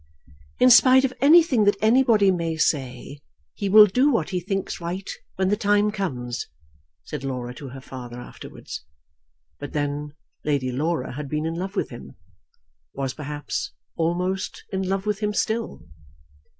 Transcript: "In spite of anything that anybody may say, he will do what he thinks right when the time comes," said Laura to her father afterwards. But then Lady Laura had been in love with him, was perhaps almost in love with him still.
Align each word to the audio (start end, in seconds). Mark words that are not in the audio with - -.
"In 0.59 0.71
spite 0.71 1.05
of 1.05 1.13
anything 1.21 1.65
that 1.65 1.75
anybody 1.79 2.31
may 2.31 2.57
say, 2.57 3.19
he 3.53 3.69
will 3.69 3.85
do 3.85 4.09
what 4.09 4.31
he 4.31 4.39
thinks 4.39 4.81
right 4.81 5.07
when 5.35 5.49
the 5.49 5.55
time 5.55 5.91
comes," 5.91 6.47
said 7.03 7.23
Laura 7.23 7.53
to 7.53 7.69
her 7.69 7.81
father 7.81 8.19
afterwards. 8.19 8.83
But 9.59 9.73
then 9.73 10.15
Lady 10.43 10.71
Laura 10.71 11.11
had 11.13 11.29
been 11.29 11.45
in 11.45 11.53
love 11.53 11.75
with 11.75 11.91
him, 11.91 12.15
was 12.95 13.13
perhaps 13.13 13.73
almost 13.95 14.63
in 14.73 14.81
love 14.81 15.05
with 15.05 15.19
him 15.19 15.35
still. 15.35 15.87